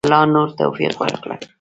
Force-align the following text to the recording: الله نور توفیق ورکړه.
الله 0.05 0.23
نور 0.33 0.47
توفیق 0.59 0.93
ورکړه. 0.99 1.35